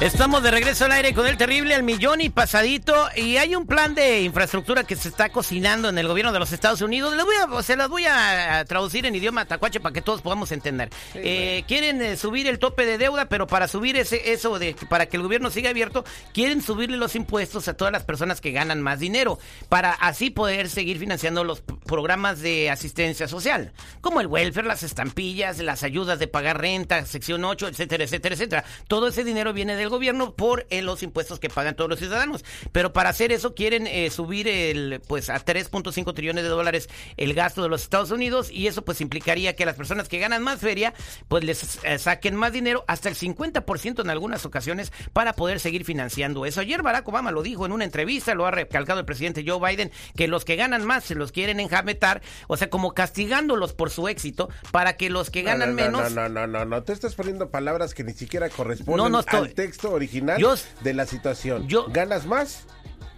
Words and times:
Estamos 0.00 0.42
de 0.42 0.50
regreso 0.50 0.84
al 0.84 0.92
aire 0.92 1.14
con 1.14 1.26
el 1.26 1.38
terrible 1.38 1.74
al 1.74 1.82
millón 1.82 2.20
y 2.20 2.28
pasadito 2.28 3.08
y 3.16 3.38
hay 3.38 3.56
un 3.56 3.66
plan 3.66 3.94
de 3.94 4.20
infraestructura 4.20 4.84
que 4.84 4.94
se 4.94 5.08
está 5.08 5.30
cocinando 5.30 5.88
en 5.88 5.96
el 5.96 6.06
gobierno 6.06 6.32
de 6.32 6.38
los 6.38 6.52
Estados 6.52 6.82
Unidos. 6.82 7.16
Les 7.16 7.24
voy 7.24 7.34
a, 7.36 7.62
se 7.62 7.76
las 7.76 7.88
voy 7.88 8.04
a 8.04 8.62
traducir 8.66 9.06
en 9.06 9.14
idioma 9.14 9.46
tacuache 9.46 9.80
para 9.80 9.94
que 9.94 10.02
todos 10.02 10.20
podamos 10.20 10.52
entender. 10.52 10.90
eh, 11.14 11.64
quieren 11.66 12.02
eh, 12.02 12.18
subir 12.18 12.46
el 12.46 12.58
tope 12.58 12.84
de 12.84 12.98
deuda, 12.98 13.30
pero 13.30 13.46
para 13.46 13.68
subir 13.68 13.96
ese 13.96 14.32
eso 14.32 14.58
de 14.58 14.76
para 14.88 15.06
que 15.06 15.16
el 15.16 15.22
gobierno 15.22 15.50
siga 15.50 15.70
abierto, 15.70 16.04
quieren 16.34 16.60
subirle 16.60 16.98
los 16.98 17.16
impuestos 17.16 17.66
a 17.66 17.74
todas 17.74 17.90
las 17.90 18.04
personas 18.04 18.42
que 18.42 18.52
ganan 18.52 18.82
más 18.82 19.00
dinero 19.00 19.38
para 19.70 19.92
así 19.92 20.28
poder 20.28 20.68
seguir 20.68 20.98
financiando 20.98 21.42
los 21.42 21.62
programas 21.86 22.40
de 22.40 22.70
asistencia 22.70 23.28
social, 23.28 23.72
como 24.00 24.20
el 24.20 24.26
welfare, 24.26 24.66
las 24.66 24.82
estampillas, 24.82 25.58
las 25.58 25.82
ayudas 25.82 26.18
de 26.18 26.28
pagar 26.28 26.60
renta, 26.60 27.04
sección 27.06 27.44
8, 27.44 27.68
etcétera, 27.68 28.04
etcétera, 28.04 28.34
etcétera. 28.34 28.64
Todo 28.88 29.08
ese 29.08 29.24
dinero 29.24 29.52
viene 29.52 29.76
de 29.76 29.86
gobierno 29.86 30.34
por 30.34 30.66
eh, 30.70 30.82
los 30.82 31.02
impuestos 31.02 31.38
que 31.40 31.48
pagan 31.48 31.76
todos 31.76 31.90
los 31.90 31.98
ciudadanos. 31.98 32.44
Pero 32.72 32.92
para 32.92 33.10
hacer 33.10 33.32
eso 33.32 33.54
quieren 33.54 33.86
eh, 33.86 34.10
subir 34.10 34.48
el 34.48 35.00
pues 35.06 35.30
a 35.30 35.44
3.5 35.44 36.14
trillones 36.14 36.44
de 36.44 36.50
dólares 36.50 36.88
el 37.16 37.34
gasto 37.34 37.62
de 37.62 37.68
los 37.68 37.82
Estados 37.82 38.10
Unidos 38.10 38.50
y 38.50 38.66
eso 38.66 38.84
pues 38.84 39.00
implicaría 39.00 39.56
que 39.56 39.66
las 39.66 39.76
personas 39.76 40.08
que 40.08 40.18
ganan 40.18 40.42
más 40.42 40.60
feria 40.60 40.94
pues 41.28 41.44
les 41.44 41.78
eh, 41.84 41.98
saquen 41.98 42.36
más 42.36 42.52
dinero 42.52 42.84
hasta 42.86 43.08
el 43.08 43.14
50% 43.14 44.00
en 44.00 44.10
algunas 44.10 44.44
ocasiones 44.44 44.92
para 45.12 45.34
poder 45.34 45.60
seguir 45.60 45.84
financiando 45.84 46.46
eso. 46.46 46.60
Ayer 46.60 46.82
Barack 46.82 47.08
Obama 47.08 47.30
lo 47.30 47.42
dijo 47.42 47.66
en 47.66 47.72
una 47.72 47.84
entrevista, 47.84 48.34
lo 48.34 48.46
ha 48.46 48.50
recalcado 48.50 49.00
el 49.00 49.06
presidente 49.06 49.44
Joe 49.46 49.60
Biden, 49.60 49.90
que 50.16 50.28
los 50.28 50.44
que 50.44 50.56
ganan 50.56 50.84
más 50.84 51.04
se 51.04 51.14
los 51.14 51.32
quieren 51.32 51.60
enjametar, 51.76 52.22
o 52.48 52.56
sea, 52.56 52.70
como 52.70 52.94
castigándolos 52.94 53.72
por 53.72 53.90
su 53.90 54.08
éxito 54.08 54.48
para 54.70 54.96
que 54.96 55.10
los 55.10 55.30
que 55.30 55.42
ganan 55.42 55.74
menos... 55.74 56.12
No, 56.12 56.28
no, 56.28 56.28
no, 56.28 56.46
no, 56.46 56.64
no, 56.64 56.82
te 56.82 56.92
estás 56.92 57.14
poniendo 57.14 57.50
palabras 57.50 57.94
que 57.94 58.04
ni 58.04 58.12
siquiera 58.12 58.48
corresponden 58.48 59.14
al 59.14 59.54
texto 59.54 59.92
original 59.92 60.42
de 60.82 60.94
la 60.94 61.06
situación. 61.06 61.68
Yo, 61.68 61.86
¿Ganas 61.88 62.26
más? 62.26 62.66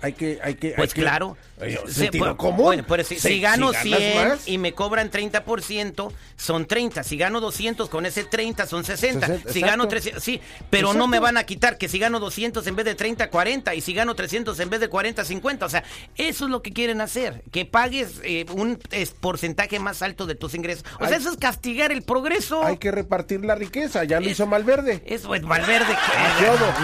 Hay 0.00 0.12
que, 0.12 0.38
hay 0.42 0.54
que, 0.54 0.74
pues 0.76 0.94
claro. 0.94 1.36
si, 3.04 3.40
gano 3.40 3.72
100 3.72 4.38
y 4.46 4.58
me 4.58 4.72
cobran 4.72 5.10
30%, 5.10 6.12
son 6.36 6.66
30. 6.66 7.02
Si 7.02 7.16
gano 7.16 7.40
200, 7.40 7.88
con 7.88 8.06
ese 8.06 8.22
30 8.22 8.66
son 8.66 8.84
60. 8.84 9.50
si 9.50 9.60
gano 9.60 9.88
300, 9.88 10.22
sí, 10.22 10.40
pero 10.70 10.94
no 10.94 11.08
me 11.08 11.18
van 11.18 11.36
a 11.36 11.44
quitar 11.44 11.78
que 11.78 11.88
si 11.88 11.98
gano 11.98 12.20
200 12.20 12.64
en 12.66 12.76
vez 12.76 12.84
de 12.84 12.94
30, 12.94 13.28
40. 13.28 13.74
Y 13.74 13.80
si 13.80 13.92
gano 13.92 14.14
300 14.14 14.58
en 14.60 14.70
vez 14.70 14.80
de 14.80 14.88
40, 14.88 15.24
50. 15.24 15.66
O 15.66 15.68
sea, 15.68 15.82
eso 16.16 16.44
es 16.44 16.50
lo 16.50 16.62
que 16.62 16.72
quieren 16.72 17.00
hacer. 17.00 17.42
Que 17.50 17.64
pagues 17.64 18.20
eh, 18.22 18.46
un 18.52 18.78
porcentaje 19.20 19.80
más 19.80 20.02
alto 20.02 20.26
de 20.26 20.36
tus 20.36 20.54
ingresos. 20.54 20.84
O 21.00 21.08
sea, 21.08 21.16
eso 21.16 21.30
es 21.30 21.36
castigar 21.36 21.90
el 21.90 22.02
progreso. 22.02 22.64
Hay 22.64 22.76
que 22.76 22.92
repartir 22.92 23.44
la 23.44 23.56
riqueza. 23.56 24.04
Ya 24.04 24.20
lo 24.20 24.28
hizo 24.28 24.46
Malverde. 24.46 25.02
Eso 25.06 25.34
es 25.34 25.42
Malverde. 25.42 25.96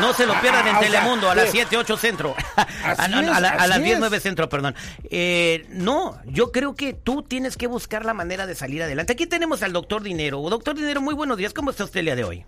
no 0.01 0.12
se 0.15 0.27
lo 0.27 0.41
pierdan 0.41 0.67
en 0.67 0.77
ah, 0.77 0.81
Telemundo 0.81 1.31
a 1.31 1.35
las 1.37 1.51
7, 1.51 1.77
8 1.77 1.97
centro. 1.97 2.35
A, 3.05 3.66
las 3.66 3.83
10, 3.83 3.98
9 3.98 4.20
centro, 4.20 4.48
perdón. 4.48 4.74
Eh, 5.10 5.66
no, 5.70 6.19
yo 6.27 6.52
creo 6.52 6.74
que 6.74 6.92
tú 6.92 7.22
tienes 7.22 7.56
que 7.56 7.66
buscar 7.66 8.05
la 8.05 8.14
manera 8.14 8.46
de 8.46 8.55
salir 8.55 8.83
adelante. 8.83 9.12
Aquí 9.12 9.27
tenemos 9.27 9.62
al 9.62 9.72
doctor 9.72 10.02
Dinero. 10.02 10.41
Doctor 10.50 10.74
Dinero, 10.74 11.00
muy 11.00 11.14
buenos 11.14 11.36
días. 11.36 11.52
¿Cómo 11.52 11.70
está 11.70 11.84
usted 11.84 12.00
el 12.00 12.06
día 12.06 12.16
de 12.16 12.24
hoy? 12.24 12.44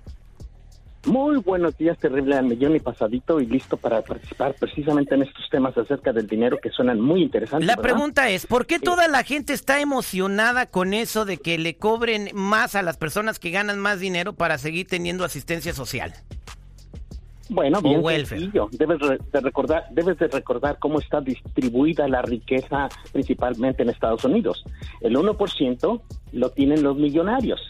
Muy 1.07 1.37
buenos 1.37 1.79
días, 1.79 1.97
terrible 1.99 2.35
al 2.35 2.47
millón 2.47 2.75
y 2.75 2.81
pasadito 2.81 3.41
y 3.41 3.47
listo 3.47 3.77
para 3.77 4.03
participar 4.03 4.55
precisamente 4.55 5.15
en 5.15 5.23
estos 5.23 5.49
temas 5.49 5.79
acerca 5.79 6.13
del 6.13 6.27
dinero 6.27 6.59
que 6.61 6.71
suenan 6.71 7.01
muy 7.01 7.23
interesantes. 7.23 7.65
La 7.65 7.77
pregunta 7.77 8.29
es, 8.29 8.47
¿por 8.47 8.67
qué 8.67 8.81
toda 8.81 9.07
la 9.07 9.23
gente 9.23 9.53
está 9.53 9.81
emocionada 9.81 10.67
con 10.67 10.95
eso 10.95 11.25
de 11.25 11.37
que 11.37 11.59
le 11.59 11.77
cobren 11.77 12.31
más 12.35 12.75
a 12.75 12.83
las 12.83 12.97
personas 12.97 13.39
que 13.39 13.53
ganan 13.53 13.79
más 13.79 14.01
dinero 14.01 14.33
para 14.33 14.59
seguir 14.59 14.89
teniendo 14.89 15.25
asistencia 15.25 15.73
social? 15.73 16.13
Bueno, 17.49 17.81
bien 17.81 18.27
sencillo. 18.27 18.69
Debes 18.73 18.99
de 19.33 19.41
recordar, 19.41 19.87
debes 19.91 20.19
de 20.19 20.29
recordar 20.29 20.79
cómo 20.79 20.99
está 20.99 21.21
distribuida 21.21 22.09
la 22.09 22.23
riqueza 22.23 22.89
principalmente 23.13 23.83
en 23.83 23.91
Estados 23.91 24.25
Unidos. 24.25 24.65
El 25.01 25.17
1% 25.17 26.01
lo 26.33 26.51
tienen 26.51 26.83
los 26.83 26.97
millonarios. 26.97 27.61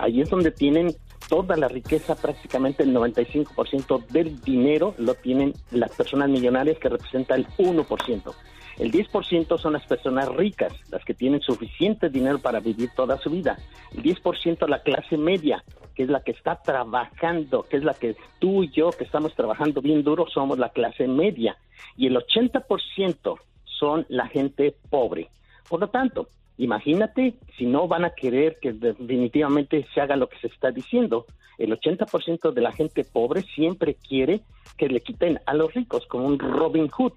ahí 0.00 0.20
es 0.20 0.30
donde 0.30 0.50
tienen 0.50 0.94
toda 1.28 1.56
la 1.56 1.68
riqueza, 1.68 2.14
prácticamente 2.14 2.82
el 2.82 2.94
95% 2.94 4.06
del 4.08 4.40
dinero 4.40 4.94
lo 4.98 5.14
tienen 5.14 5.54
las 5.70 5.90
personas 5.92 6.28
millonarias 6.28 6.78
que 6.78 6.88
representa 6.88 7.34
el 7.34 7.46
1%. 7.58 8.34
El 8.78 8.90
10% 8.90 9.58
son 9.58 9.72
las 9.72 9.86
personas 9.86 10.28
ricas, 10.28 10.72
las 10.90 11.04
que 11.04 11.14
tienen 11.14 11.40
suficiente 11.40 12.08
dinero 12.08 12.40
para 12.40 12.60
vivir 12.60 12.90
toda 12.96 13.18
su 13.18 13.30
vida. 13.30 13.56
El 13.96 14.02
10% 14.02 14.66
la 14.68 14.82
clase 14.82 15.16
media, 15.16 15.64
que 15.94 16.02
es 16.02 16.08
la 16.08 16.22
que 16.22 16.32
está 16.32 16.56
trabajando, 16.56 17.62
que 17.62 17.76
es 17.76 17.84
la 17.84 17.94
que 17.94 18.16
tú 18.38 18.64
y 18.64 18.70
yo 18.70 18.90
que 18.90 19.04
estamos 19.04 19.34
trabajando 19.34 19.80
bien 19.80 20.02
duro 20.02 20.26
somos 20.28 20.58
la 20.58 20.70
clase 20.70 21.06
media. 21.06 21.56
Y 21.96 22.06
el 22.06 22.16
80% 22.16 23.38
son 23.64 24.06
la 24.08 24.26
gente 24.28 24.74
pobre. 24.90 25.28
Por 25.68 25.80
lo 25.80 25.88
tanto, 25.88 26.28
imagínate 26.58 27.34
si 27.56 27.66
no 27.66 27.88
van 27.88 28.04
a 28.04 28.10
querer 28.10 28.58
que 28.60 28.72
definitivamente 28.72 29.86
se 29.94 30.00
haga 30.00 30.16
lo 30.16 30.28
que 30.28 30.38
se 30.38 30.48
está 30.48 30.70
diciendo. 30.70 31.26
El 31.58 31.78
80% 31.78 32.52
de 32.52 32.60
la 32.60 32.72
gente 32.72 33.04
pobre 33.04 33.42
siempre 33.42 33.94
quiere 33.94 34.40
que 34.76 34.88
le 34.88 35.00
quiten 35.00 35.40
a 35.46 35.54
los 35.54 35.72
ricos 35.72 36.06
como 36.06 36.26
un 36.26 36.38
Robin 36.38 36.88
Hood. 36.88 37.12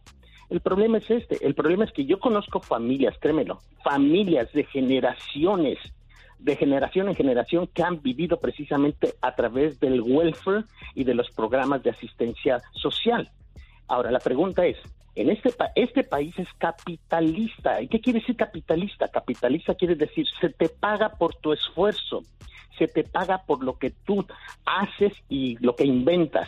El 0.50 0.62
problema 0.62 1.00
es 1.00 1.09
este, 1.09 1.46
el 1.46 1.56
problema 1.56 1.84
es 1.84 1.92
que 1.92 2.06
yo 2.06 2.20
conozco 2.20 2.62
familias, 2.62 3.16
créemelo, 3.20 3.59
familias 3.84 4.52
de 4.54 4.64
generaciones, 4.64 5.78
de 6.40 6.56
generación 6.56 7.08
en 7.08 7.16
generación 7.16 7.68
que 7.68 7.84
han 7.84 8.02
vivido 8.02 8.40
precisamente 8.40 9.14
a 9.22 9.36
través 9.36 9.80
del 9.80 10.02
welfare 10.02 10.66
y 10.96 11.03
de 11.03 11.14
los 11.14 11.30
programas 11.31 11.84
de 11.84 11.90
asistencia 11.90 12.62
social. 12.74 13.30
Ahora, 13.88 14.12
la 14.12 14.20
pregunta 14.20 14.66
es, 14.66 14.78
en 15.16 15.31
este, 15.31 15.52
este 15.76 16.03
país 16.03 16.38
es 16.38 16.47
capitalista. 16.59 17.81
¿Y 17.81 17.88
qué 17.88 18.00
quiere 18.00 18.20
decir 18.20 18.36
capitalista? 18.36 19.08
Capitalista 19.08 19.74
quiere 19.74 19.96
decir 19.96 20.28
se 20.40 20.50
te 20.50 20.70
paga 20.70 21.09
por 21.09 21.34
tu 21.36 21.53
esfuerzo, 21.53 22.22
se 22.78 22.88
te 22.88 23.03
paga 23.03 23.44
por 23.46 23.64
lo 23.64 23.80
que 23.80 23.90
tú 23.90 24.26
haces 24.66 25.14
y 25.28 25.58
lo 25.58 25.76
que 25.76 25.86
inventas. 25.86 26.47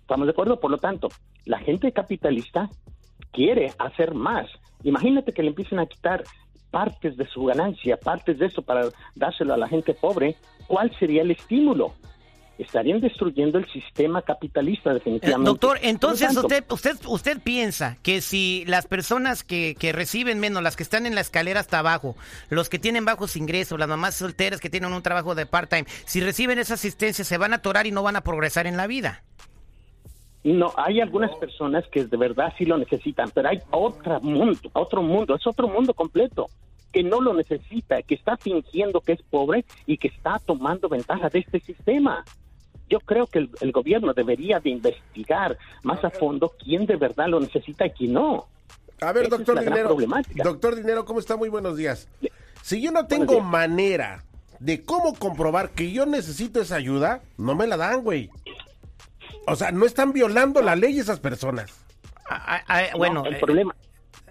¿Estamos 0.00 0.26
de 0.26 0.32
acuerdo? 0.32 0.58
Por 0.58 0.70
lo 0.70 0.78
tanto, 0.78 1.08
la 1.44 1.58
gente 1.58 1.92
capitalista 1.92 2.70
quiere 3.30 3.72
hacer 3.78 4.14
más. 4.14 4.48
Imagínate 4.84 5.32
que 5.32 5.42
le 5.42 5.48
empiecen 5.48 5.78
a 5.78 5.86
quitar 5.86 6.24
partes 6.72 7.16
de 7.16 7.26
su 7.28 7.44
ganancia, 7.44 7.96
partes 7.96 8.40
de 8.40 8.46
eso 8.46 8.62
para 8.62 8.88
dárselo 9.14 9.54
a 9.54 9.56
la 9.56 9.68
gente 9.68 9.94
pobre. 9.94 10.34
¿Cuál 10.66 10.90
sería 10.98 11.22
el 11.22 11.30
estímulo? 11.30 11.92
estarían 12.58 13.00
destruyendo 13.00 13.58
el 13.58 13.66
sistema 13.70 14.22
capitalista 14.22 14.92
definitivamente. 14.92 15.48
doctor, 15.48 15.78
entonces 15.82 16.36
usted, 16.36 16.64
usted, 16.68 16.96
usted 17.06 17.40
piensa 17.40 17.96
que 18.02 18.20
si 18.20 18.64
las 18.66 18.86
personas 18.86 19.42
que, 19.42 19.74
que, 19.78 19.92
reciben 19.92 20.38
menos, 20.38 20.62
las 20.62 20.76
que 20.76 20.82
están 20.82 21.06
en 21.06 21.14
la 21.14 21.20
escalera 21.22 21.60
hasta 21.60 21.78
abajo, 21.78 22.16
los 22.50 22.68
que 22.68 22.78
tienen 22.78 23.04
bajos 23.04 23.36
ingresos, 23.36 23.78
las 23.78 23.88
mamás 23.88 24.14
solteras 24.14 24.60
que 24.60 24.70
tienen 24.70 24.92
un 24.92 25.02
trabajo 25.02 25.34
de 25.34 25.46
part-time, 25.46 25.86
si 26.04 26.20
reciben 26.20 26.58
esa 26.58 26.74
asistencia 26.74 27.24
se 27.24 27.38
van 27.38 27.52
a 27.52 27.56
atorar 27.56 27.86
y 27.86 27.90
no 27.90 28.02
van 28.02 28.16
a 28.16 28.22
progresar 28.22 28.66
en 28.66 28.76
la 28.76 28.86
vida. 28.86 29.22
No, 30.44 30.72
hay 30.76 31.00
algunas 31.00 31.34
personas 31.36 31.84
que 31.88 32.04
de 32.04 32.16
verdad 32.16 32.52
sí 32.58 32.64
lo 32.64 32.76
necesitan, 32.76 33.30
pero 33.32 33.48
hay 33.48 33.60
otro 33.70 34.20
mundo, 34.20 34.58
otro 34.72 35.02
mundo, 35.02 35.36
es 35.36 35.46
otro 35.46 35.68
mundo 35.68 35.94
completo 35.94 36.48
que 36.92 37.02
no 37.02 37.20
lo 37.20 37.32
necesita, 37.32 38.02
que 38.02 38.14
está 38.14 38.36
fingiendo 38.36 39.00
que 39.00 39.12
es 39.12 39.22
pobre 39.22 39.64
y 39.86 39.96
que 39.96 40.08
está 40.08 40.38
tomando 40.44 40.88
ventaja 40.88 41.28
de 41.28 41.38
este 41.38 41.60
sistema. 41.60 42.24
Yo 42.88 43.00
creo 43.00 43.26
que 43.26 43.48
el, 43.60 43.72
gobierno 43.72 44.12
debería 44.12 44.60
de 44.60 44.70
investigar 44.70 45.56
más 45.82 46.04
a 46.04 46.10
fondo 46.10 46.52
quién 46.62 46.84
de 46.84 46.96
verdad 46.96 47.28
lo 47.28 47.40
necesita 47.40 47.86
y 47.86 47.90
quién 47.90 48.12
no. 48.12 48.46
A 49.00 49.12
ver, 49.12 49.28
doctor 49.30 49.58
Dinero, 49.58 49.96
doctor 50.44 50.76
Dinero, 50.76 51.04
¿cómo 51.04 51.18
está? 51.18 51.36
Muy 51.36 51.48
buenos 51.48 51.76
días. 51.76 52.08
Si 52.62 52.82
yo 52.82 52.92
no 52.92 53.06
tengo 53.06 53.40
manera 53.40 54.24
de 54.60 54.84
cómo 54.84 55.14
comprobar 55.14 55.70
que 55.70 55.90
yo 55.90 56.04
necesito 56.04 56.60
esa 56.60 56.76
ayuda, 56.76 57.22
no 57.38 57.54
me 57.54 57.66
la 57.66 57.76
dan, 57.76 58.02
güey. 58.02 58.30
O 59.46 59.56
sea, 59.56 59.72
no 59.72 59.86
están 59.86 60.12
violando 60.12 60.62
la 60.62 60.76
ley 60.76 60.98
esas 60.98 61.20
personas. 61.20 61.84
Ah, 62.28 62.42
ah, 62.46 62.62
ah, 62.68 62.96
bueno, 62.96 63.24
el 63.26 63.34
eh, 63.34 63.38
problema, 63.40 63.74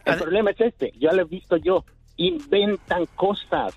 el 0.05 0.17
problema 0.17 0.51
es 0.51 0.61
este. 0.61 0.93
Ya 0.99 1.11
lo 1.11 1.21
he 1.21 1.25
visto 1.25 1.57
yo. 1.57 1.85
Inventan 2.17 3.05
cosas, 3.15 3.73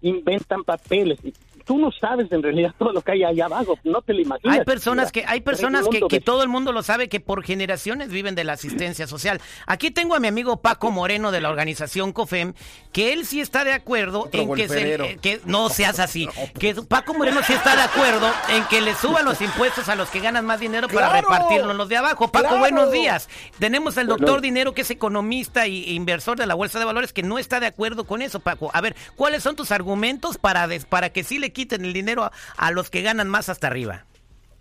inventan 0.00 0.64
papeles 0.64 1.18
tú 1.64 1.78
no 1.78 1.90
sabes 1.92 2.30
en 2.30 2.42
realidad 2.42 2.74
todo 2.78 2.92
lo 2.92 3.00
que 3.02 3.12
hay 3.12 3.24
allá 3.24 3.46
abajo, 3.46 3.78
no 3.84 4.02
te 4.02 4.14
lo 4.14 4.20
imaginas. 4.20 4.58
Hay 4.58 4.64
personas 4.64 5.12
que 5.12 5.24
hay 5.26 5.40
personas 5.40 5.86
que, 5.88 6.00
que, 6.08 6.20
todo 6.20 6.42
el 6.42 6.48
mundo 6.48 6.72
lo 6.72 6.82
sabe 6.82 7.08
que 7.08 7.20
por 7.20 7.42
generaciones 7.44 8.10
viven 8.10 8.34
de 8.34 8.44
la 8.44 8.54
asistencia 8.54 9.06
social. 9.06 9.40
Aquí 9.66 9.90
tengo 9.90 10.14
a 10.14 10.20
mi 10.20 10.28
amigo 10.28 10.58
Paco 10.58 10.90
Moreno 10.90 11.30
de 11.30 11.40
la 11.40 11.50
organización 11.50 12.12
COFEM, 12.12 12.54
que 12.92 13.12
él 13.12 13.26
sí 13.26 13.40
está 13.40 13.64
de 13.64 13.72
acuerdo 13.72 14.28
en 14.32 14.54
que 14.54 14.68
se 14.68 15.18
que 15.20 15.40
no 15.44 15.68
seas 15.68 15.98
así, 15.98 16.28
que 16.58 16.74
Paco 16.74 17.14
Moreno 17.14 17.40
sí 17.46 17.52
está 17.52 17.76
de 17.76 17.82
acuerdo 17.82 18.30
en 18.50 18.64
que 18.64 18.80
le 18.80 18.94
suban 18.94 19.24
los 19.24 19.40
impuestos 19.40 19.88
a 19.88 19.94
los 19.94 20.10
que 20.10 20.20
ganan 20.20 20.44
más 20.44 20.60
dinero 20.60 20.88
para 20.88 21.08
repartirlos 21.08 21.76
los 21.76 21.88
de 21.88 21.96
abajo. 21.96 22.28
Paco, 22.28 22.58
buenos 22.58 22.90
días. 22.92 23.28
Tenemos 23.58 23.98
al 23.98 24.06
doctor 24.06 24.40
Dinero 24.40 24.72
que 24.72 24.82
es 24.82 24.90
economista 24.90 25.66
e 25.66 25.92
inversor 25.92 26.38
de 26.38 26.46
la 26.46 26.54
Bolsa 26.54 26.78
de 26.78 26.84
Valores 26.84 27.12
que 27.12 27.22
no 27.22 27.38
está 27.38 27.60
de 27.60 27.66
acuerdo 27.66 28.04
con 28.04 28.22
eso, 28.22 28.40
Paco. 28.40 28.70
A 28.72 28.80
ver, 28.80 28.96
¿cuáles 29.16 29.42
son 29.42 29.56
tus 29.56 29.70
argumentos 29.70 30.38
para 30.38 30.68
para 30.88 31.10
que 31.10 31.24
sí 31.24 31.38
le 31.38 31.51
quiten 31.52 31.84
el 31.84 31.92
dinero 31.92 32.30
a, 32.56 32.70
los 32.70 32.90
que 32.90 33.02
ganan 33.02 33.28
más 33.28 33.48
hasta 33.48 33.66
arriba. 33.66 34.04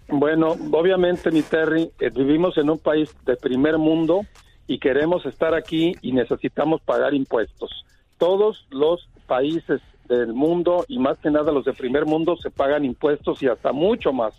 Bueno, 0.07 0.57
obviamente, 0.71 1.31
mi 1.31 1.41
Terry, 1.41 1.91
eh, 1.99 2.09
vivimos 2.09 2.57
en 2.57 2.69
un 2.69 2.79
país 2.79 3.09
de 3.25 3.37
primer 3.37 3.77
mundo 3.77 4.25
y 4.67 4.79
queremos 4.79 5.25
estar 5.25 5.53
aquí 5.53 5.95
y 6.01 6.11
necesitamos 6.11 6.81
pagar 6.81 7.13
impuestos. 7.13 7.85
Todos 8.17 8.67
los 8.69 9.07
países 9.27 9.81
del 10.07 10.33
mundo 10.33 10.85
y 10.87 10.99
más 10.99 11.17
que 11.19 11.31
nada 11.31 11.51
los 11.51 11.65
de 11.65 11.73
primer 11.73 12.05
mundo 12.05 12.35
se 12.35 12.51
pagan 12.51 12.83
impuestos 12.83 13.41
y 13.41 13.47
hasta 13.47 13.71
mucho 13.71 14.11
más. 14.11 14.33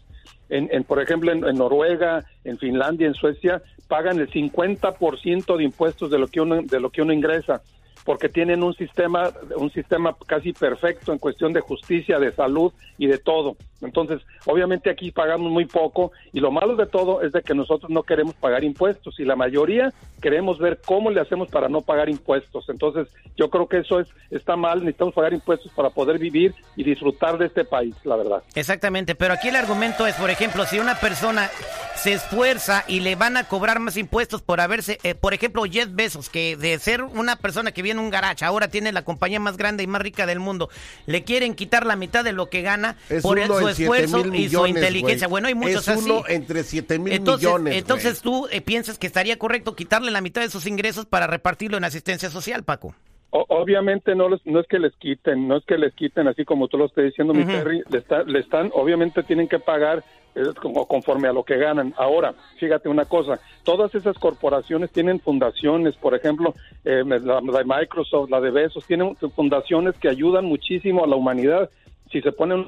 En, 0.50 0.84
por 0.84 1.00
ejemplo, 1.00 1.32
en, 1.32 1.56
Noruega, 1.56 2.26
en 2.44 2.58
Finlandia, 2.58 3.06
en 3.06 3.14
Suecia, 3.14 3.62
pagan 3.88 4.20
el 4.20 4.30
50% 4.30 5.56
de 5.56 5.64
impuestos 5.64 6.10
de 6.10 6.18
lo 6.18 6.26
que 6.26 6.42
uno, 6.42 6.60
de 6.60 6.78
lo 6.78 6.90
que 6.90 7.00
uno 7.00 7.14
ingresa 7.14 7.62
porque 8.04 8.28
tienen 8.28 8.62
un 8.62 8.74
sistema, 8.74 9.30
un 9.56 9.70
sistema 9.72 10.16
casi 10.26 10.52
perfecto 10.52 11.12
en 11.12 11.18
cuestión 11.18 11.52
de 11.52 11.60
justicia, 11.60 12.18
de 12.18 12.32
salud 12.32 12.72
y 12.98 13.06
de 13.06 13.18
todo. 13.18 13.56
Entonces, 13.82 14.20
obviamente 14.46 14.90
aquí 14.90 15.10
pagamos 15.10 15.50
muy 15.50 15.66
poco 15.66 16.12
y 16.32 16.40
lo 16.40 16.50
malo 16.50 16.76
de 16.76 16.86
todo 16.86 17.22
es 17.22 17.32
de 17.32 17.42
que 17.42 17.54
nosotros 17.54 17.90
no 17.90 18.02
queremos 18.02 18.34
pagar 18.34 18.64
impuestos 18.64 19.18
y 19.18 19.24
la 19.24 19.36
mayoría 19.36 19.92
queremos 20.20 20.58
ver 20.58 20.80
cómo 20.84 21.10
le 21.10 21.20
hacemos 21.20 21.48
para 21.48 21.68
no 21.68 21.80
pagar 21.82 22.08
impuestos. 22.08 22.68
Entonces, 22.68 23.08
yo 23.36 23.50
creo 23.50 23.66
que 23.66 23.78
eso 23.78 24.00
es 24.00 24.08
está 24.30 24.56
mal, 24.56 24.80
necesitamos 24.80 25.14
pagar 25.14 25.34
impuestos 25.34 25.72
para 25.72 25.90
poder 25.90 26.18
vivir 26.18 26.54
y 26.76 26.84
disfrutar 26.84 27.38
de 27.38 27.46
este 27.46 27.64
país, 27.64 27.94
la 28.04 28.16
verdad. 28.16 28.42
Exactamente, 28.54 29.14
pero 29.14 29.34
aquí 29.34 29.48
el 29.48 29.56
argumento 29.56 30.06
es, 30.06 30.14
por 30.14 30.30
ejemplo, 30.30 30.64
si 30.64 30.78
una 30.78 30.94
persona 30.94 31.50
se 31.96 32.12
esfuerza 32.14 32.84
y 32.88 33.00
le 33.00 33.16
van 33.16 33.36
a 33.36 33.44
cobrar 33.44 33.78
más 33.78 33.96
impuestos 33.96 34.42
por 34.42 34.60
haberse, 34.60 34.98
eh, 35.02 35.14
por 35.14 35.34
ejemplo, 35.34 35.64
Jeff 35.70 35.88
Bezos, 35.90 36.28
que 36.28 36.56
de 36.56 36.78
ser 36.78 37.02
una 37.02 37.36
persona 37.36 37.72
que 37.72 37.82
viene 37.82 38.00
un 38.00 38.10
garage, 38.10 38.44
ahora 38.44 38.68
tiene 38.68 38.92
la 38.92 39.02
compañía 39.02 39.40
más 39.40 39.56
grande 39.56 39.82
y 39.82 39.86
más 39.86 40.02
rica 40.02 40.26
del 40.26 40.40
mundo, 40.40 40.70
le 41.06 41.24
quieren 41.24 41.54
quitar 41.54 41.86
la 41.86 41.96
mitad 41.96 42.24
de 42.24 42.32
lo 42.32 42.48
que 42.48 42.62
gana 42.62 42.96
por 43.22 43.40
su 43.46 43.68
esfuerzo 43.72 44.26
y 44.34 44.48
su 44.48 44.66
inteligencia. 44.66 45.28
Bueno, 45.28 45.48
hay 45.48 45.54
muchos 45.54 45.86
es 45.88 46.04
uno 46.04 46.22
entre 46.28 46.62
7 46.62 46.98
mil 46.98 47.20
millones. 47.20 47.76
Entonces 47.76 48.22
tú 48.22 48.48
eh, 48.50 48.60
piensas 48.60 48.98
que 48.98 49.06
estaría 49.06 49.38
correcto 49.38 49.74
quitarle 49.74 50.10
la 50.10 50.20
mitad 50.20 50.40
de 50.42 50.50
sus 50.50 50.66
ingresos 50.66 51.06
para 51.06 51.26
repartirlo 51.26 51.76
en 51.76 51.84
asistencia 51.84 52.30
social, 52.30 52.64
Paco. 52.64 52.94
obviamente 53.30 54.14
no, 54.14 54.28
no 54.28 54.60
es 54.60 54.66
que 54.68 54.78
les 54.78 54.94
quiten, 54.96 55.48
no 55.48 55.56
es 55.56 55.64
que 55.64 55.78
les 55.78 55.94
quiten 55.94 56.28
así 56.28 56.44
como 56.44 56.68
tú 56.68 56.78
lo 56.78 56.86
estás 56.86 57.04
diciendo, 57.04 57.34
mi 57.34 57.44
Terry, 57.44 57.82
le, 57.90 58.04
le, 58.26 58.38
están, 58.38 58.70
obviamente 58.74 59.22
tienen 59.22 59.48
que 59.48 59.58
pagar 59.58 60.04
es 60.34 60.54
como 60.54 60.86
conforme 60.86 61.28
a 61.28 61.32
lo 61.32 61.44
que 61.44 61.56
ganan. 61.56 61.94
Ahora, 61.96 62.34
fíjate 62.58 62.88
una 62.88 63.04
cosa, 63.04 63.40
todas 63.64 63.94
esas 63.94 64.16
corporaciones 64.18 64.90
tienen 64.90 65.20
fundaciones, 65.20 65.94
por 65.96 66.14
ejemplo, 66.14 66.54
eh, 66.84 67.04
la, 67.04 67.40
de 67.40 67.64
Microsoft, 67.64 68.30
la 68.30 68.40
de 68.40 68.50
Besos, 68.50 68.86
tienen 68.86 69.16
fundaciones 69.34 69.94
que 69.98 70.08
ayudan 70.08 70.46
muchísimo 70.46 71.04
a 71.04 71.06
la 71.06 71.16
humanidad. 71.16 71.70
Si 72.10 72.20
se 72.20 72.32
ponen 72.32 72.66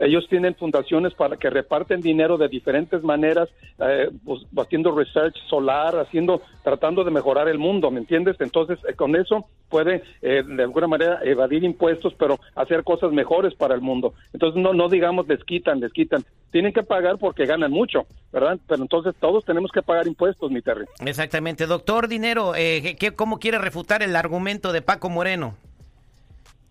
ellos 0.00 0.26
tienen 0.30 0.54
fundaciones 0.54 1.12
para 1.12 1.36
que 1.36 1.50
reparten 1.50 2.00
dinero 2.00 2.38
de 2.38 2.48
diferentes 2.48 3.02
maneras, 3.02 3.50
eh, 3.78 4.10
pues, 4.24 4.40
haciendo 4.56 4.92
research 4.92 5.36
solar, 5.46 5.94
haciendo, 5.98 6.40
tratando 6.64 7.04
de 7.04 7.10
mejorar 7.10 7.48
el 7.48 7.58
mundo, 7.58 7.90
¿me 7.90 8.00
entiendes? 8.00 8.36
Entonces, 8.40 8.78
eh, 8.88 8.94
con 8.94 9.14
eso 9.14 9.46
puede 9.68 10.02
eh, 10.22 10.42
de 10.42 10.62
alguna 10.62 10.86
manera 10.86 11.20
evadir 11.22 11.64
impuestos, 11.64 12.14
pero 12.18 12.40
hacer 12.56 12.82
cosas 12.82 13.12
mejores 13.12 13.54
para 13.54 13.74
el 13.74 13.82
mundo. 13.82 14.14
Entonces, 14.32 14.60
no, 14.60 14.72
no 14.72 14.88
digamos 14.88 15.28
les 15.28 15.44
quitan, 15.44 15.80
les 15.80 15.92
quitan. 15.92 16.24
Tienen 16.50 16.72
que 16.72 16.82
pagar 16.82 17.18
porque 17.18 17.44
ganan 17.44 17.70
mucho, 17.70 18.06
¿verdad? 18.32 18.58
Pero 18.66 18.82
entonces 18.82 19.14
todos 19.20 19.44
tenemos 19.44 19.70
que 19.70 19.82
pagar 19.82 20.06
impuestos, 20.06 20.50
mi 20.50 20.62
Terry. 20.62 20.86
Exactamente. 21.04 21.66
Doctor 21.66 22.08
Dinero, 22.08 22.52
¿qué, 22.54 23.12
¿cómo 23.14 23.38
quiere 23.38 23.58
refutar 23.58 24.02
el 24.02 24.16
argumento 24.16 24.72
de 24.72 24.80
Paco 24.80 25.10
Moreno? 25.10 25.54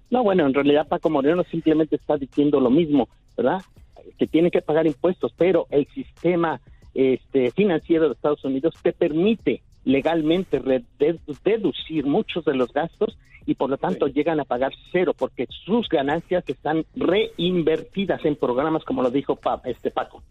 No, 0.10 0.24
bueno, 0.24 0.46
en 0.48 0.54
realidad 0.54 0.88
Paco 0.88 1.10
Moreno 1.10 1.44
simplemente 1.52 1.96
está 1.96 2.18
diciendo 2.18 2.60
lo 2.60 2.72
mismo, 2.72 3.08
¿verdad? 3.40 3.62
Que 4.18 4.28
tiene 4.28 4.52
que 4.52 4.62
pagar 4.62 4.86
impuestos, 4.86 5.34
pero 5.38 5.68
el 5.70 5.88
sistema 5.88 6.60
este, 6.94 7.52
financiero 7.52 8.08
de 8.08 8.14
Estados 8.14 8.44
Unidos 8.44 8.74
te 8.82 8.92
permite 8.92 9.62
legalmente 9.86 10.62
deducir 11.46 12.06
muchos 12.06 12.44
de 12.44 12.54
los 12.54 12.74
gastos 12.74 13.18
y 13.46 13.56
por 13.56 13.70
lo 13.70 13.78
tanto 13.78 14.08
llegan 14.08 14.42
a 14.42 14.46
pagar 14.46 14.74
cero 14.92 15.14
porque 15.18 15.48
sus 15.66 15.88
ganancias 15.88 16.44
están 16.48 16.86
reinvertidas 16.96 18.26
en 18.26 18.36
programas 18.36 18.84
como 18.84 19.02
lo 19.02 19.10
dijo 19.10 19.40
este 19.64 19.90
Paco. 19.90 20.22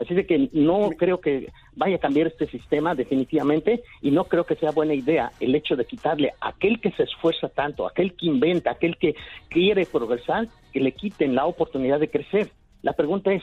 Así 0.00 0.14
de 0.14 0.24
que 0.24 0.48
no 0.52 0.90
creo 0.96 1.20
que 1.20 1.48
vaya 1.76 1.96
a 1.96 2.00
cambiar 2.00 2.28
este 2.28 2.46
sistema 2.46 2.94
definitivamente 2.94 3.82
y 4.00 4.10
no 4.10 4.24
creo 4.24 4.44
que 4.44 4.56
sea 4.56 4.70
buena 4.70 4.94
idea 4.94 5.30
el 5.40 5.54
hecho 5.54 5.76
de 5.76 5.84
quitarle 5.84 6.32
a 6.40 6.48
aquel 6.48 6.80
que 6.80 6.90
se 6.92 7.02
esfuerza 7.02 7.48
tanto, 7.48 7.86
aquel 7.86 8.14
que 8.14 8.26
inventa, 8.26 8.70
aquel 8.70 8.96
que 8.96 9.14
quiere 9.48 9.84
progresar, 9.84 10.48
que 10.72 10.80
le 10.80 10.92
quiten 10.92 11.34
la 11.34 11.44
oportunidad 11.44 12.00
de 12.00 12.08
crecer. 12.08 12.50
La 12.82 12.94
pregunta 12.94 13.30
es, 13.30 13.42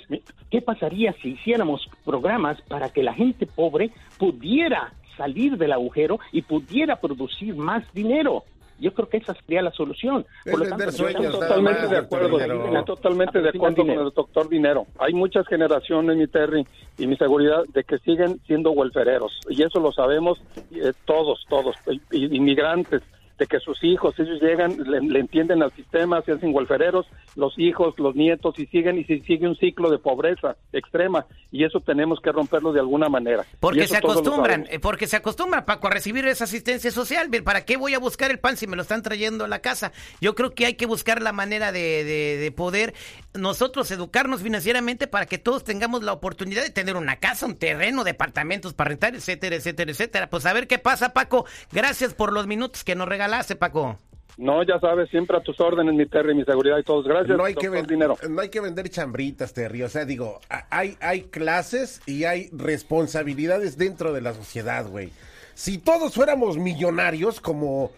¿qué 0.50 0.62
pasaría 0.62 1.14
si 1.22 1.30
hiciéramos 1.30 1.88
programas 2.04 2.60
para 2.64 2.90
que 2.90 3.04
la 3.04 3.14
gente 3.14 3.46
pobre 3.46 3.92
pudiera 4.18 4.94
salir 5.16 5.58
del 5.58 5.74
agujero 5.74 6.20
y 6.32 6.42
pudiera 6.42 6.96
producir 6.96 7.56
más 7.56 7.84
dinero? 7.94 8.46
Yo 8.80 8.94
creo 8.94 9.10
que 9.10 9.18
esa 9.18 9.34
sería 9.34 9.62
la 9.62 9.72
solución. 9.72 10.26
Por 10.50 10.60
lo 10.60 10.78
tanto, 10.78 11.32
totalmente 11.32 11.88
de 11.88 11.98
acuerdo, 11.98 12.84
totalmente 12.86 13.42
de 13.42 13.50
acuerdo 13.50 13.76
con 13.78 13.90
el 13.90 14.12
doctor 14.14 14.50
Dinero. 14.50 14.86
Hay 15.00 15.14
muchas 15.14 15.48
generaciones, 15.48 16.18
mi 16.18 16.28
Terry, 16.28 16.66
y 16.98 17.08
mi 17.08 17.18
seguridad, 17.18 17.64
de 17.74 17.84
que 17.84 17.98
siguen 18.00 18.40
siendo 18.46 18.72
welfereros. 18.72 19.40
Y 19.50 19.64
eso 19.64 19.80
lo 19.80 19.92
sabemos 19.92 20.42
eh, 20.72 20.94
todos, 21.06 21.46
todos, 21.50 21.76
inmigrantes 22.12 23.02
de 23.38 23.46
que 23.46 23.60
sus 23.60 23.84
hijos, 23.84 24.18
ellos 24.20 24.42
llegan, 24.42 24.78
le, 24.78 25.20
entienden 25.20 25.62
al 25.62 25.72
sistema, 25.74 26.22
se 26.24 26.32
hacen 26.32 26.52
golfereros, 26.52 27.06
los 27.36 27.58
hijos, 27.60 27.94
los 27.98 28.16
nietos, 28.16 28.58
y 28.58 28.66
siguen, 28.68 28.98
y 28.98 29.04
se 29.04 29.20
sigue 29.22 29.48
un 29.48 29.56
ciclo 29.56 29.92
de 29.92 30.00
pobreza 30.00 30.56
extrema, 30.74 31.26
y 31.52 31.64
eso 31.64 31.80
tenemos 31.80 32.20
que 32.20 32.32
romperlo 32.32 32.74
de 32.74 32.80
alguna 32.80 33.10
manera. 33.10 33.46
Porque 33.60 33.88
se 33.88 33.98
acostumbran, 33.98 34.66
eh, 34.70 34.80
porque 34.80 35.08
se 35.08 35.18
acostumbran, 35.18 35.66
Paco, 35.66 35.88
a 35.88 35.92
recibir 35.92 36.28
esa 36.28 36.46
asistencia 36.46 36.90
social. 36.92 37.30
¿Para 37.44 37.66
qué 37.66 37.78
voy 37.78 37.94
a 37.94 38.00
buscar 38.00 38.32
el 38.32 38.40
pan 38.40 38.58
si 38.58 38.66
me 38.68 38.76
lo 38.76 38.82
están 38.82 39.04
trayendo 39.04 39.46
a 39.46 39.48
la 39.48 39.60
casa? 39.60 39.92
Yo 40.20 40.34
creo 40.34 40.56
que 40.56 40.66
hay 40.66 40.74
que 40.74 40.86
buscar 40.86 41.22
la 41.22 41.32
manera 41.32 41.72
de, 41.72 42.04
de 42.04 42.52
poder 42.52 42.94
nosotros 43.34 43.90
educarnos 43.92 44.42
financieramente 44.42 45.08
para 45.08 45.26
que 45.26 45.38
todos 45.38 45.64
tengamos 45.64 46.04
la 46.04 46.14
oportunidad 46.14 46.64
de 46.64 46.70
tener 46.70 46.96
una 46.96 47.18
casa, 47.18 47.46
un 47.46 47.56
terreno, 47.56 48.04
departamentos 48.04 48.74
para 48.74 48.90
rentar, 48.90 49.16
etcétera, 49.16 49.56
etcétera, 49.56 49.92
etcétera. 49.92 50.30
Pues 50.30 50.46
a 50.46 50.54
ver 50.54 50.68
qué 50.68 50.80
pasa, 50.80 51.14
Paco. 51.14 51.46
Gracias 51.72 52.14
por 52.14 52.34
los 52.34 52.48
minutos 52.48 52.84
que 52.84 52.96
nos 52.96 53.08
regalaste, 53.28 53.56
Paco. 53.56 53.98
No, 54.38 54.64
ya 54.64 54.80
sabes, 54.80 55.10
siempre 55.10 55.36
a 55.36 55.42
tus 55.42 55.60
órdenes, 55.60 55.96
mi 55.96 56.06
Terry, 56.06 56.36
mi 56.36 56.46
seguridad 56.46 56.78
y 56.78 56.84
todos. 56.84 57.08
Gracias. 57.08 57.36
No 57.36 57.44
hay, 57.44 57.56
que 57.56 57.70
vender 57.70 57.90
dinero. 57.90 58.18
no 58.30 58.42
hay 58.42 58.50
que 58.50 58.62
vender 58.62 58.88
chambritas, 58.90 59.52
Terry. 59.54 59.82
O 59.84 59.90
sea, 59.90 60.06
digo, 60.06 60.40
hay, 60.70 60.96
hay 61.02 61.24
clases 61.24 62.02
y 62.06 62.26
hay 62.26 62.50
responsabilidades 62.54 63.78
dentro 63.78 64.14
de 64.14 64.22
la 64.22 64.34
sociedad, 64.34 64.88
güey. 64.88 65.10
Si 65.56 65.80
todos 65.80 66.14
fuéramos 66.14 66.58
millonarios, 66.58 67.42
como 67.42 67.92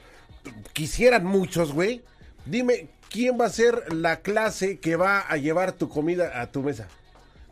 quisieran 0.71 1.25
muchos, 1.25 1.73
güey, 1.73 2.03
dime, 2.45 2.87
¿quién 3.09 3.37
va 3.39 3.45
a 3.45 3.49
ser 3.49 3.93
la 3.93 4.21
clase 4.21 4.79
que 4.79 4.95
va 4.95 5.19
a 5.19 5.35
llevar 5.35 5.73
tu 5.73 5.89
comida 5.89 6.41
a 6.41 6.47
tu 6.47 6.63
mesa? 6.63 6.87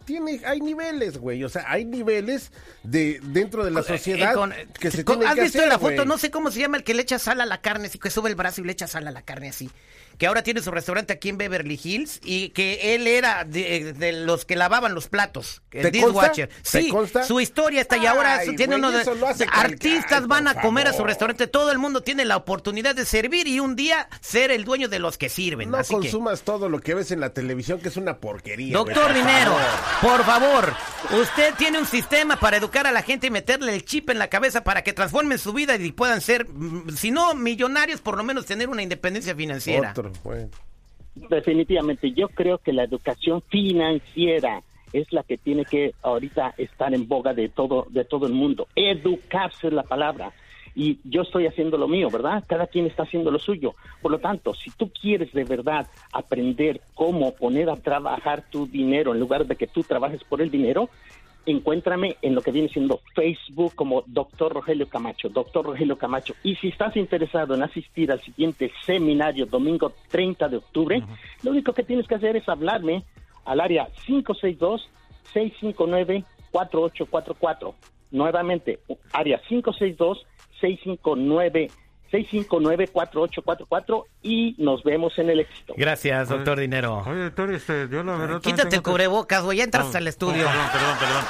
Tiene, 0.07 0.39
hay 0.45 0.61
niveles, 0.61 1.17
güey. 1.17 1.43
O 1.43 1.49
sea, 1.49 1.65
hay 1.67 1.83
niveles 1.83 2.53
de 2.81 3.19
dentro 3.21 3.65
de 3.65 3.71
la 3.71 3.81
eh, 3.81 3.83
sociedad 3.83 4.33
que 4.79 4.89
se 4.89 5.03
tienen 5.03 5.27
¿Has 5.27 5.35
visto 5.35 5.65
la 5.65 5.77
foto? 5.77 6.05
No 6.05 6.17
sé 6.17 6.31
cómo 6.31 6.49
se 6.49 6.61
llama 6.61 6.77
el 6.77 6.85
que 6.85 6.93
le 6.93 7.01
echa 7.01 7.19
sal 7.19 7.41
a 7.41 7.45
la 7.45 7.59
carne, 7.59 7.87
así 7.87 7.99
que 7.99 8.09
sube 8.09 8.29
el 8.29 8.35
brazo 8.35 8.61
y 8.61 8.63
le 8.63 8.71
echa 8.71 8.87
sal 8.87 9.05
a 9.05 9.11
la 9.11 9.21
carne 9.23 9.49
así 9.49 9.69
que 10.17 10.27
ahora 10.27 10.41
tiene 10.41 10.61
su 10.61 10.71
restaurante 10.71 11.13
aquí 11.13 11.29
en 11.29 11.37
Beverly 11.37 11.79
Hills 11.81 12.19
y 12.23 12.49
que 12.49 12.95
él 12.95 13.07
era 13.07 13.43
de, 13.43 14.23
los 14.25 14.45
que 14.45 14.55
lavaban 14.55 14.95
los 14.95 15.07
platos, 15.07 15.61
el 15.71 15.91
dishwasher. 15.91 16.49
Sí, 16.63 16.91
su 17.27 17.39
historia 17.39 17.81
está 17.81 17.97
y 17.97 18.05
ahora 18.05 18.41
tiene 18.55 18.75
uno 18.75 18.91
de, 18.91 19.05
artistas 19.51 20.27
van 20.27 20.47
a 20.47 20.61
comer 20.61 20.87
a 20.87 20.93
su 20.93 21.03
restaurante, 21.03 21.47
todo 21.47 21.71
el 21.71 21.77
mundo 21.77 22.01
tiene 22.01 22.25
la 22.25 22.37
oportunidad 22.37 22.95
de 22.95 23.05
servir 23.05 23.47
y 23.47 23.59
un 23.59 23.75
día 23.75 24.09
ser 24.21 24.51
el 24.51 24.63
dueño 24.63 24.87
de 24.87 24.99
los 24.99 25.17
que 25.17 25.29
sirven. 25.29 25.69
No 25.69 25.83
consumas 25.83 26.41
todo 26.41 26.69
lo 26.69 26.79
que 26.79 26.93
ves 26.93 27.11
en 27.11 27.19
la 27.19 27.31
televisión 27.31 27.79
que 27.79 27.89
es 27.89 27.97
una 27.97 28.17
porquería. 28.17 28.73
Doctor 28.73 29.13
Dinero, 29.13 29.55
por 30.01 30.23
favor, 30.23 30.73
usted 31.21 31.53
tiene 31.55 31.79
un 31.79 31.85
sistema 31.85 32.39
para 32.39 32.57
educar 32.57 32.87
a 32.87 32.91
la 32.91 33.03
gente 33.03 33.27
y 33.27 33.31
meterle 33.31 33.73
el 33.73 33.85
chip 33.85 34.09
en 34.09 34.19
la 34.19 34.29
cabeza 34.29 34.63
para 34.63 34.83
que 34.83 34.93
transformen 34.93 35.37
su 35.37 35.53
vida 35.53 35.75
y 35.75 35.91
puedan 35.91 36.21
ser, 36.21 36.47
mm, 36.49 36.95
si 36.95 37.11
no 37.11 37.35
millonarios, 37.35 38.01
por 38.01 38.17
lo 38.17 38.23
menos 38.23 38.45
tener 38.45 38.69
una 38.69 38.81
independencia 38.81 39.35
financiera. 39.35 39.93
Definitivamente, 41.29 42.11
yo 42.11 42.29
creo 42.29 42.59
que 42.59 42.73
la 42.73 42.83
educación 42.83 43.41
financiera 43.49 44.61
es 44.93 45.11
la 45.11 45.23
que 45.23 45.37
tiene 45.37 45.65
que 45.65 45.93
ahorita 46.01 46.53
estar 46.57 46.93
en 46.93 47.07
boga 47.07 47.33
de 47.33 47.49
todo, 47.49 47.87
de 47.89 48.05
todo 48.05 48.27
el 48.27 48.33
mundo. 48.33 48.67
Educarse 48.75 49.67
es 49.67 49.73
la 49.73 49.83
palabra. 49.83 50.31
Y 50.75 50.99
yo 51.03 51.23
estoy 51.23 51.47
haciendo 51.47 51.75
lo 51.77 51.87
mío, 51.87 52.09
¿verdad? 52.11 52.43
Cada 52.45 52.67
quien 52.67 52.85
está 52.85 53.01
haciendo 53.01 53.31
lo 53.31 53.39
suyo. 53.39 53.73
Por 53.99 54.11
lo 54.11 54.19
tanto, 54.19 54.53
si 54.53 54.69
tú 54.69 54.91
quieres 54.91 55.33
de 55.33 55.43
verdad 55.43 55.87
aprender 56.13 56.81
cómo 56.93 57.33
poner 57.33 57.69
a 57.71 57.77
trabajar 57.77 58.43
tu 58.51 58.67
dinero 58.67 59.11
en 59.11 59.19
lugar 59.19 59.47
de 59.47 59.55
que 59.55 59.65
tú 59.65 59.81
trabajes 59.81 60.23
por 60.23 60.39
el 60.39 60.51
dinero, 60.51 60.89
encuéntrame 61.47 62.17
en 62.21 62.35
lo 62.35 62.41
que 62.41 62.51
viene 62.51 62.69
siendo 62.69 62.99
Facebook 63.15 63.73
como 63.73 64.03
Doctor 64.05 64.53
Rogelio 64.53 64.87
Camacho, 64.87 65.29
Doctor 65.29 65.65
Rogelio 65.65 65.97
Camacho. 65.97 66.35
Y 66.43 66.55
si 66.57 66.67
estás 66.67 66.95
interesado 66.95 67.55
en 67.55 67.63
asistir 67.63 68.11
al 68.11 68.21
siguiente 68.21 68.71
seminario 68.85 69.47
domingo 69.47 69.93
30 70.09 70.49
de 70.49 70.57
octubre, 70.57 71.01
lo 71.41 71.51
único 71.51 71.73
que 71.73 71.83
tienes 71.83 72.05
que 72.05 72.15
hacer 72.15 72.35
es 72.35 72.47
hablarme 72.47 73.03
al 73.45 73.61
área 73.61 73.87
562 74.05 74.87
562-659-4844. 75.33 77.73
Nuevamente, 78.11 78.79
área 79.11 79.41
562-659 79.43 81.69
659-4844 82.11 84.03
y 84.23 84.55
nos 84.57 84.83
vemos 84.83 85.17
en 85.17 85.29
el 85.29 85.41
éxito. 85.41 85.73
Gracias, 85.77 86.29
doctor 86.29 86.59
Dinero. 86.59 87.03
Oye, 87.05 87.23
doctor, 87.23 87.53
este, 87.53 87.87
yo 87.89 88.03
la 88.03 88.15
verdad... 88.17 88.41
Quítate 88.41 88.75
el 88.77 88.81
cubrebocas, 88.81 89.43
güey, 89.43 89.59
ya 89.59 89.63
entras 89.63 89.93
al 89.95 90.07
estudio. 90.07 90.45
perdón, 90.45 90.67
perdón, 90.71 90.97
perdón. 90.99 91.23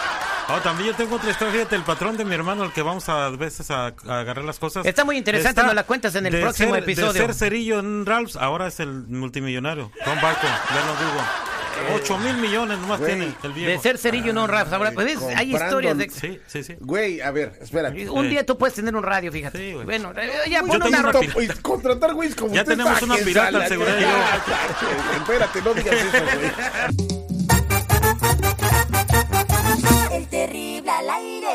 Oh, 0.49 0.61
también 0.61 0.91
yo 0.91 0.95
tengo 0.95 1.17
otra 1.17 1.29
historia, 1.29 1.53
fíjate, 1.53 1.75
el 1.75 1.83
patrón 1.83 2.15
de 2.15 2.23
mi 2.23 2.33
hermano, 2.33 2.63
el 2.63 2.71
que 2.71 2.81
vamos 2.81 3.09
a, 3.09 3.29
veces 3.31 3.69
a, 3.69 3.87
agarrar 3.87 4.45
las 4.45 4.59
cosas. 4.59 4.85
Está 4.85 5.03
muy 5.03 5.17
interesante, 5.17 5.61
nos 5.61 5.75
la 5.75 5.83
cuentas 5.83 6.15
en 6.15 6.25
el 6.25 6.39
próximo 6.39 6.75
episodio. 6.75 7.11
De 7.13 7.19
ser 7.19 7.33
cerillo 7.33 7.79
en 7.79 8.05
Ralphs, 8.05 8.37
ahora 8.37 8.67
es 8.67 8.79
el 8.79 9.07
multimillonario. 9.07 9.91
Tom 10.05 10.15
Barton, 10.21 10.49
ya 10.73 10.85
lo 10.85 10.95
digo. 10.95 11.46
8 11.95 12.17
mil 12.19 12.37
millones 12.37 12.77
nomás 12.79 13.03
tiene 13.03 13.33
el 13.43 13.53
viejo. 13.53 13.71
De 13.71 13.79
ser 13.79 13.97
cerillo, 13.97 14.33
no 14.33 14.47
Ralphs. 14.47 14.73
Ahora, 14.73 14.91
pues 14.91 15.17
hay 15.35 15.53
historias 15.53 15.97
de... 15.97 16.09
Sí, 16.09 16.39
sí, 16.47 16.63
sí. 16.63 16.75
Güey, 16.79 17.21
a 17.21 17.31
ver, 17.31 17.57
espera. 17.61 17.91
Un 18.11 18.29
día 18.29 18.45
tú 18.45 18.57
puedes 18.57 18.75
tener 18.75 18.95
un 18.95 19.03
radio, 19.03 19.31
fíjate. 19.31 19.57
Sí, 19.57 19.73
güey. 19.73 19.85
Bueno, 19.85 20.11
eh, 20.17 20.49
ya 20.49 20.63
pon 20.63 20.81
una... 20.81 20.99
una 20.99 21.43
y 21.43 21.47
contratar 21.61 22.13
güeyes 22.13 22.35
como 22.35 22.53
Ya 22.53 22.63
tenemos 22.63 23.01
una 23.01 23.15
pirata 23.17 23.57
al 23.57 23.67
seguridad. 23.67 23.97
Espérate, 25.15 25.61
no 25.61 25.73
digas 25.73 25.95
eso, 25.95 26.23
güey. 26.35 26.51
El 30.11 30.27
terrible 30.27 30.91
al 30.91 31.09
aire. 31.09 31.46